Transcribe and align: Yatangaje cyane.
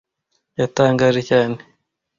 Yatangaje 0.59 1.21
cyane. 1.29 1.57